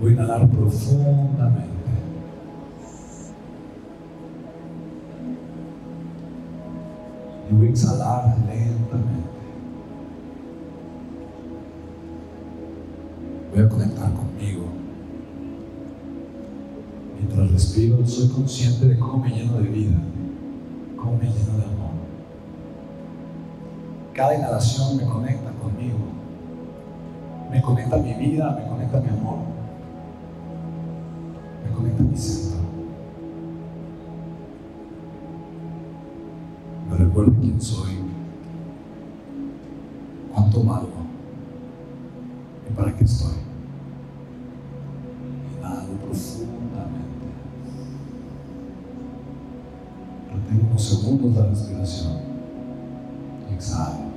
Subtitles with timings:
[0.00, 1.74] Voy a inhalar profundamente.
[7.50, 9.28] Y voy a exhalar lentamente.
[13.54, 14.64] Voy a conectar conmigo.
[17.16, 19.96] Mientras respiro, soy consciente de cómo me lleno de vida,
[20.96, 21.94] cómo me lleno de amor.
[24.12, 25.98] Cada inhalación me conecta conmigo,
[27.50, 29.53] me conecta mi vida, me conecta mi amor,
[31.74, 32.58] conecta mi centro.
[36.90, 37.92] Me recuerda quién soy,
[40.32, 41.04] cuánto valgo
[42.68, 43.34] y para qué estoy.
[45.58, 47.26] Inhalo profundamente.
[50.32, 52.12] Retengo unos segundos la respiración.
[53.50, 54.13] Y exhalo.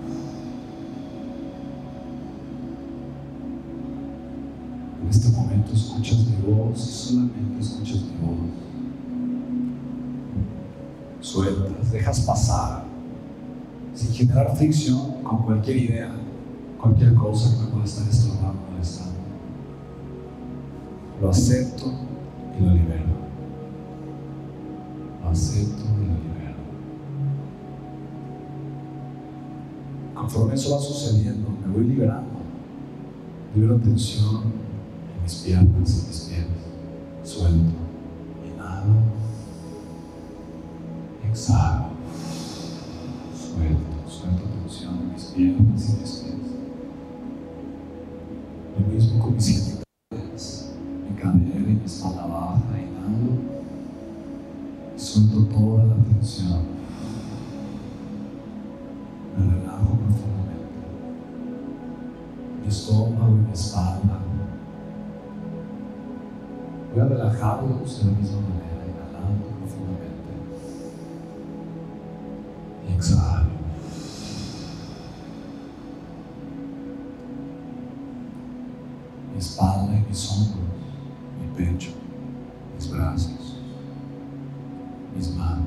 [5.07, 8.37] En este momento escuchas mi voz y solamente escuchas mi voz.
[11.21, 12.83] Sueltas, dejas pasar
[13.93, 16.11] sin generar fricción con cualquier idea,
[16.81, 18.59] cualquier cosa que me pueda estar estorbando.
[21.21, 21.85] Lo acepto
[22.59, 23.05] y lo libero.
[25.23, 26.57] Lo acepto y lo libero.
[30.13, 32.41] Conforme eso va sucediendo, me voy liberando.
[33.55, 34.66] Libero tensión en
[35.27, 36.45] mis piernas, en mis pies.
[37.21, 37.75] Suelto.
[38.45, 38.93] Inhalo.
[41.29, 41.89] Exhalo.
[43.35, 44.09] Suelto.
[44.09, 46.23] Suelto tensión en mis piernas y mis.
[48.79, 50.71] Lo mismo con mis genitales,
[51.09, 52.61] mi cadera y mi espalda baja.
[52.79, 53.33] Inhalo.
[54.95, 56.61] Y suelto toda la tensión.
[59.37, 60.87] Me relajo profundamente.
[62.61, 64.16] Mi estómago y mi espalda.
[66.97, 70.33] Voy a relajarlos de la misma manera, inhalando profundamente.
[72.89, 73.49] Y exhalo.
[79.31, 80.57] Mi espalda y mis hombros,
[81.39, 81.91] mi pecho,
[82.75, 83.57] mis brazos,
[85.15, 85.65] mis manos.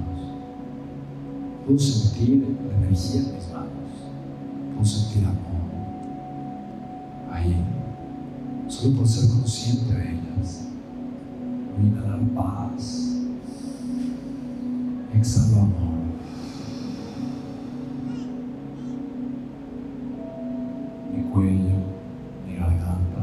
[1.65, 3.93] Puedo sentir la energía en mis manos.
[4.75, 5.39] Puedo sentir amor.
[7.31, 7.65] Ahí,
[8.67, 10.70] solo por ser consciente de ellas.
[11.81, 13.17] Voy a inhalar paz.
[15.15, 16.01] Exhalo amor.
[21.11, 21.79] Mi cuello,
[22.47, 23.23] mi garganta,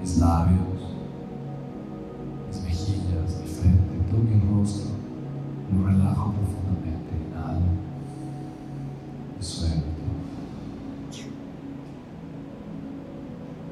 [0.00, 0.96] mis labios,
[2.48, 4.92] mis mejillas, mi frente, todo mi rostro.
[5.70, 7.12] Lo relajo profundamente.
[7.28, 7.66] Inhalo
[9.38, 9.84] y suelto.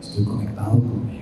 [0.02, 1.17] Estoy conectado conmigo.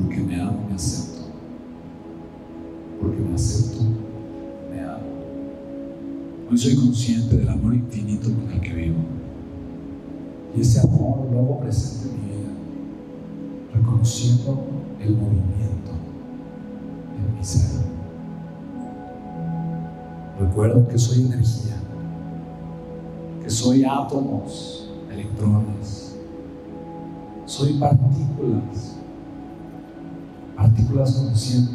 [0.00, 1.20] Porque me amo, me acepto.
[3.00, 3.82] Porque me acepto,
[4.70, 5.00] me amo.
[6.50, 8.98] Hoy soy consciente del amor infinito con el que vivo.
[10.56, 12.50] Y ese amor lo hago presente en mi vida,
[13.74, 14.64] reconociendo
[15.00, 15.92] el movimiento
[17.16, 17.80] en mi ser.
[20.40, 21.76] Recuerdo que soy energía,
[23.42, 26.16] que soy átomos, electrones,
[27.44, 28.96] soy partículas,
[30.60, 31.74] partículas conscientes,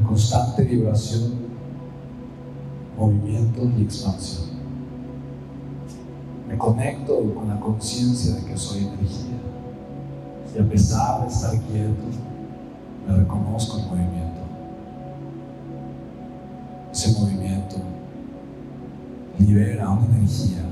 [0.00, 1.32] en constante vibración,
[2.98, 4.48] movimiento y expansión.
[6.48, 9.38] Me conecto con la conciencia de que soy energía
[10.56, 11.94] y a pesar de estar quieto,
[13.06, 14.40] me reconozco el movimiento.
[16.92, 17.76] Ese movimiento
[19.38, 20.64] libera una energía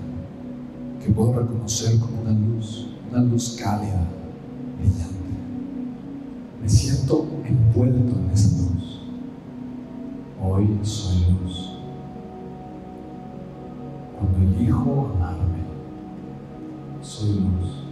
[1.04, 4.00] que puedo reconocer como una luz, una luz cálida,
[4.80, 5.16] brillante.
[6.66, 9.00] Me siento envuelto en esa luz.
[10.42, 11.70] Hoy soy luz.
[14.18, 15.60] Cuando elijo amarme,
[17.00, 17.84] soy luz.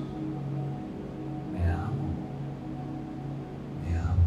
[1.52, 2.02] Me amo.
[3.84, 4.24] Me amo.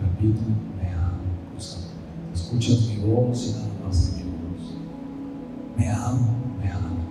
[0.00, 0.40] Repito,
[0.80, 2.32] me amo constantemente.
[2.32, 4.74] Escuchas mi voz y nada más de mi voz.
[5.76, 6.28] Me amo,
[6.58, 7.04] me amo.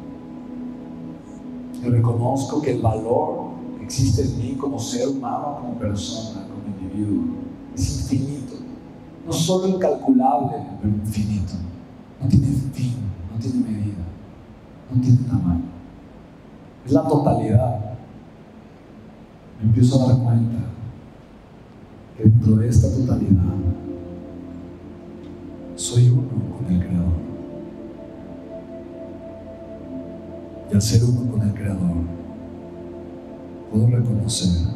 [1.83, 3.44] Yo reconozco que el valor
[3.85, 7.35] existe en mí como ser humano, como persona, como individuo,
[7.75, 8.55] es infinito.
[9.25, 11.53] No solo incalculable, pero infinito.
[12.21, 12.95] No tiene fin,
[13.31, 14.03] no tiene medida,
[14.93, 15.65] no tiene tamaño.
[16.85, 17.79] Es la totalidad.
[19.59, 20.57] Me empiezo a dar cuenta
[22.17, 23.55] que dentro de esta totalidad
[25.75, 26.27] soy uno
[26.57, 27.25] con el Creador.
[30.71, 32.24] Y al ser uno con el Creador,
[33.75, 34.69] puedo reconocer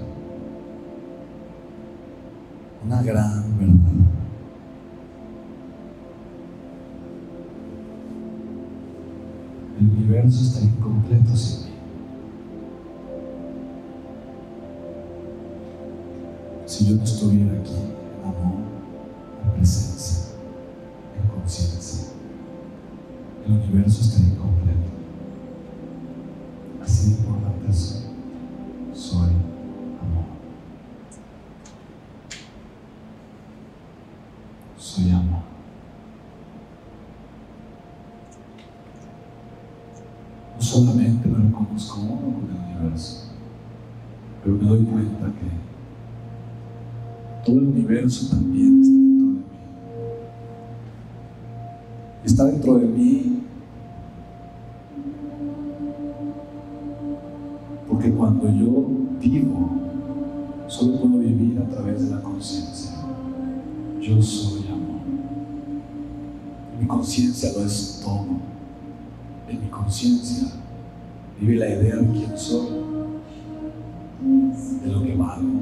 [2.86, 3.94] una gran verdad.
[9.80, 11.72] El universo está incompleto sin mí.
[16.66, 18.60] Si yo no estuviera aquí en amor,
[19.46, 20.34] en presencia,
[21.22, 22.10] en conciencia,
[23.46, 24.90] el universo estaría incompleto.
[26.84, 28.09] Así de importante soy.
[29.00, 29.30] Soy
[30.01, 30.25] amor.
[34.78, 35.44] Soy amor.
[40.57, 43.30] No solamente me reconozco uno con el universo,
[44.44, 45.48] pero me doy cuenta que
[47.46, 49.44] todo el universo también está dentro de mí.
[52.25, 53.49] Está dentro de mí
[67.39, 68.25] conciencia lo es todo.
[69.47, 70.50] En mi conciencia
[71.39, 72.68] vive la idea de quién soy,
[74.83, 75.59] de lo que valgo,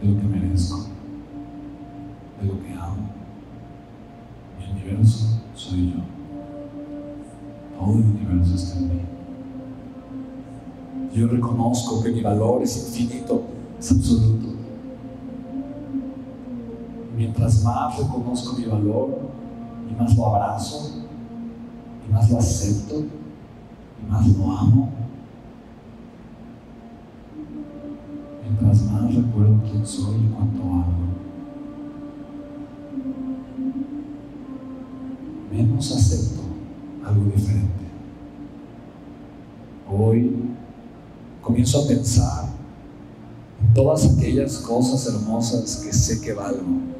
[0.00, 0.86] de lo que merezco,
[2.40, 3.10] de lo que amo.
[4.58, 6.00] Mi universo soy yo.
[7.78, 9.00] Todo el universo está en mí.
[11.14, 13.42] Yo reconozco que mi valor es infinito,
[13.78, 14.48] es absoluto.
[17.14, 19.31] Mientras más reconozco mi valor
[19.92, 20.90] y más lo abrazo
[22.06, 24.90] y más lo acepto y más lo amo,
[28.42, 30.92] mientras más recuerdo quién soy y cuánto hago,
[35.50, 36.42] menos acepto
[37.04, 37.68] algo diferente.
[39.94, 40.36] Hoy
[41.42, 42.44] comienzo a pensar
[43.60, 46.91] en todas aquellas cosas hermosas que sé que valgo.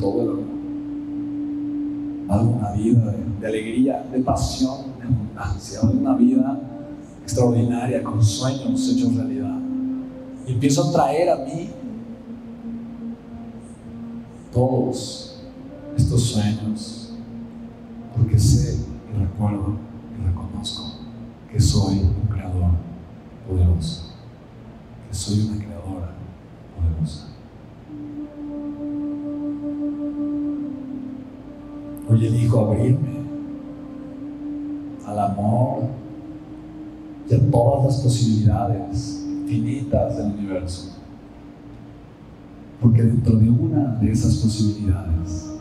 [0.00, 0.44] Todo el amor.
[2.28, 5.80] Una vida de, alegría, de pasión, de abundancia.
[5.82, 6.60] Una vida
[7.22, 9.58] extraordinaria, con sueños hechos realidad.
[10.46, 11.70] Y empiezo a traer a mí
[14.52, 15.42] todos
[15.96, 17.12] estos sueños,
[18.16, 18.78] porque sé
[19.12, 19.76] y recuerdo
[20.18, 20.94] y reconozco
[21.50, 22.70] que soy un creador
[23.48, 24.12] poderoso,
[25.08, 26.14] que soy una creadora
[26.76, 27.26] poderosa.
[32.10, 33.20] Hoy elijo abrirme
[35.06, 35.84] al amor
[37.28, 40.88] y a todas las posibilidades infinitas del universo.
[42.80, 45.52] Porque dentro de una de esas posibilidades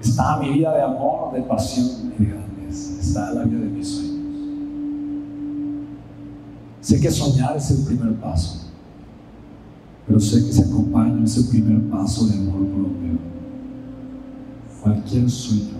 [0.00, 3.00] está mi vida de amor, de pasión y de grandeza.
[3.00, 4.16] Está la vida de mis sueños.
[6.80, 8.70] Sé que soñar es el primer paso,
[10.06, 13.36] pero sé que se acompaña ese primer paso de amor propio.
[14.82, 15.78] Cualquier sueño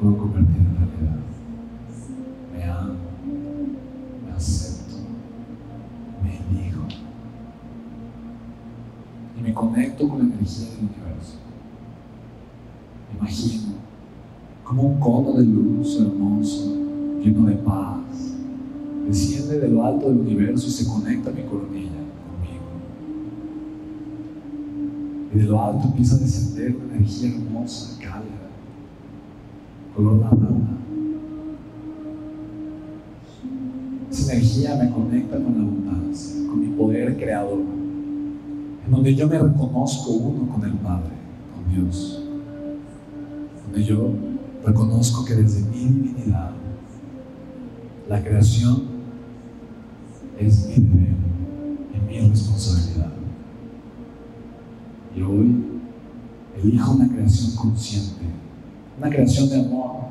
[0.00, 1.20] puedo convertir en realidad.
[2.52, 2.94] Me amo,
[4.26, 4.96] me acepto,
[6.22, 6.82] me elijo
[9.38, 11.36] y me conecto con la energía del universo.
[13.16, 13.74] Imagino
[14.64, 16.74] como un cono de luz hermoso,
[17.22, 18.34] lleno de paz,
[19.06, 22.03] desciende de lo alto del universo y se conecta a mi coronilla
[25.34, 28.48] Y de lo alto empieza a descender una energía hermosa, cálida,
[29.96, 30.74] color naranja.
[34.12, 37.58] Esa energía me conecta con la abundancia, con mi poder creador,
[38.84, 41.10] en donde yo me reconozco uno con el Padre,
[41.52, 42.22] con Dios,
[43.64, 44.12] donde yo
[44.64, 46.52] reconozco que desde mi divinidad,
[48.08, 48.84] la creación
[50.38, 51.14] es mi deber
[51.92, 53.12] y mi responsabilidad.
[55.16, 55.64] Y hoy
[56.74, 58.24] elijo una creación consciente,
[58.98, 60.06] una creación de amor.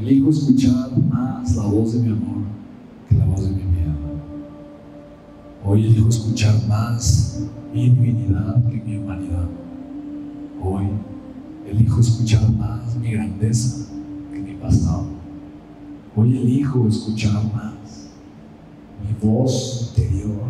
[0.00, 2.44] Elijo escuchar más la voz de mi amor
[3.06, 3.92] que la voz de mi miedo.
[5.62, 7.42] Hoy elijo escuchar más
[7.74, 9.46] mi divinidad que mi humanidad.
[10.62, 10.86] Hoy
[11.68, 13.88] elijo escuchar más mi grandeza
[14.32, 15.04] que mi pasado.
[16.16, 18.08] Hoy elijo escuchar más
[19.02, 20.44] mi voz interior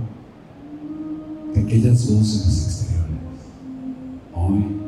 [1.52, 2.92] que aquellas voces exteriores.
[4.35, 4.82] Hoy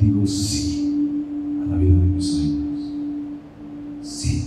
[0.00, 2.92] digo sí a la vida de mis sueños.
[4.02, 4.44] Sí.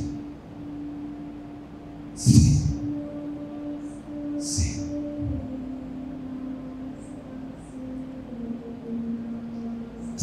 [2.16, 2.62] Sí.
[4.40, 4.80] Sí.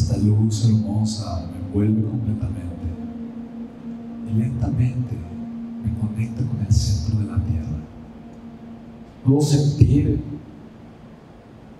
[0.07, 2.67] esta luz hermosa me envuelve completamente.
[4.29, 5.17] Y lentamente
[5.83, 7.79] me conecta con el centro de la tierra.
[9.25, 10.21] Puedo sentir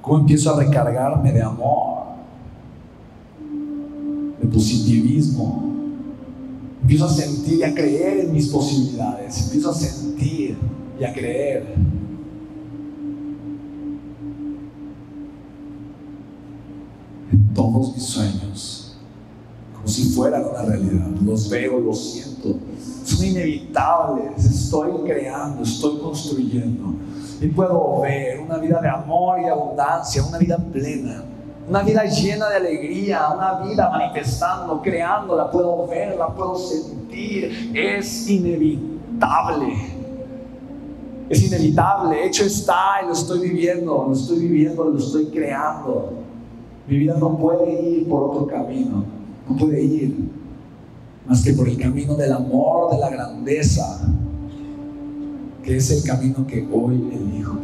[0.01, 1.96] cómo empiezo a recargarme de amor,
[4.47, 5.73] de positivismo.
[6.81, 9.45] Empiezo a sentir y a creer en mis posibilidades.
[9.45, 10.57] Empiezo a sentir
[10.99, 11.75] y a creer
[17.31, 18.97] en todos mis sueños,
[19.75, 21.07] como si fueran una realidad.
[21.23, 22.57] Los veo, los siento,
[23.03, 24.45] son inevitables.
[24.45, 26.95] Estoy creando, estoy construyendo.
[27.41, 31.23] Y puedo ver una vida de amor y abundancia, una vida plena,
[31.67, 37.71] una vida llena de alegría, una vida manifestando, creando, la puedo ver, la puedo sentir.
[37.73, 39.73] Es inevitable.
[41.29, 46.13] Es inevitable, hecho está y lo estoy viviendo, lo estoy viviendo, lo estoy creando.
[46.87, 49.03] Mi vida no puede ir por otro camino,
[49.49, 50.15] no puede ir
[51.27, 54.07] más que por el camino del amor, de la grandeza,
[55.61, 57.57] que es el camino que hoy elijo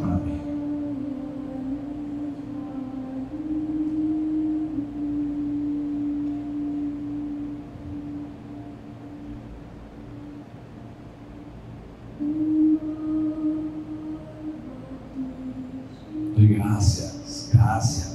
[16.64, 18.13] para mí.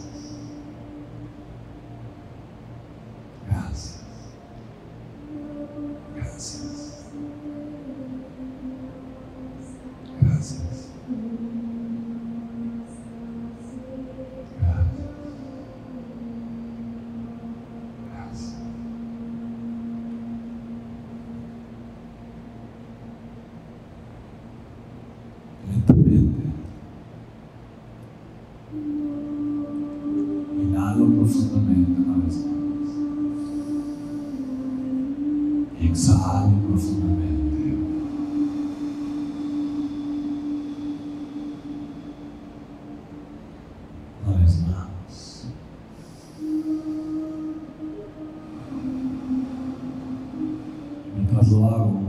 [51.38, 52.00] Mientras lo hago,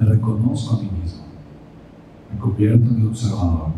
[0.00, 1.22] me reconozco a mí mismo.
[2.32, 3.68] Me convierto en el observador.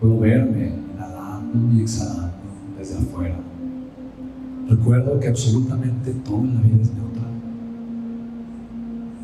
[0.00, 2.30] Puedo verme inhalando y exhalando
[2.78, 3.36] desde afuera.
[4.68, 7.32] Recuerdo que absolutamente todo en la vida es neutral.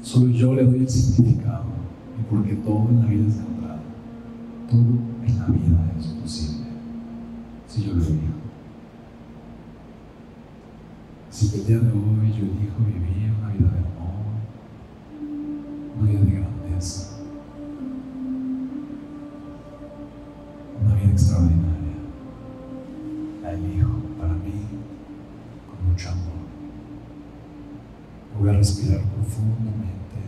[0.03, 1.65] Solo yo le doy el significado
[2.19, 3.81] y porque todo en la vida es neutral.
[4.69, 4.81] Todo
[5.29, 6.67] en la vida es posible
[7.69, 8.36] si yo lo elijo.
[11.39, 14.25] Que el día de hoy yo elijo vivir una vida de amor,
[15.99, 17.19] una vida de grandeza,
[20.83, 21.97] una vida extraordinaria.
[23.43, 24.65] La elijo para mí
[25.69, 26.47] con mucho amor.
[28.41, 30.19] Voy a respirar profundamente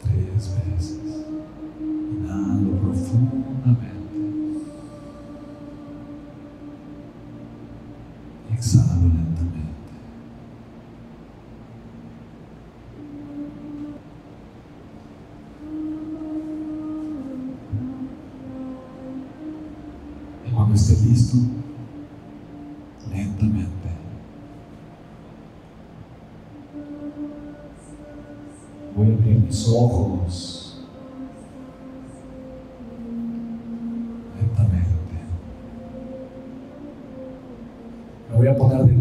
[0.00, 1.00] tres veces.
[1.80, 3.96] Inhalo profundamente.
[8.54, 9.85] Exhalo lentamente.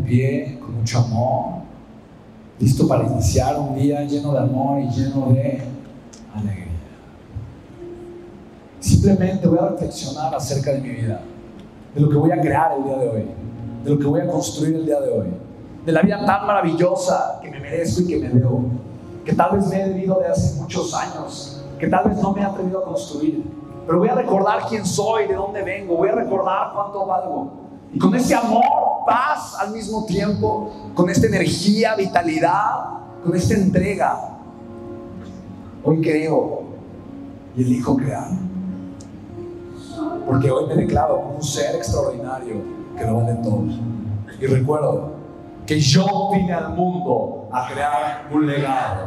[0.05, 1.45] Pie con mucho amor,
[2.59, 5.61] listo para iniciar un día lleno de amor y lleno de
[6.33, 6.65] alegría.
[8.79, 11.21] Simplemente voy a reflexionar acerca de mi vida,
[11.93, 13.25] de lo que voy a crear el día de hoy,
[13.83, 15.27] de lo que voy a construir el día de hoy,
[15.85, 18.63] de la vida tan maravillosa que me merezco y que me debo,
[19.23, 22.41] que tal vez me he debido de hace muchos años, que tal vez no me
[22.41, 23.43] he atrevido a construir,
[23.85, 27.51] pero voy a recordar quién soy, de dónde vengo, voy a recordar cuánto valgo.
[27.93, 28.63] Y con ese amor,
[29.05, 32.85] paz al mismo tiempo, con esta energía, vitalidad,
[33.23, 34.19] con esta entrega,
[35.83, 36.63] hoy creo
[37.55, 38.29] y elijo crear.
[40.25, 42.55] Porque hoy me declaro como un ser extraordinario
[42.97, 43.63] que lo vale todo.
[44.39, 45.11] Y recuerdo
[45.65, 49.03] que yo vine al mundo a crear un legado.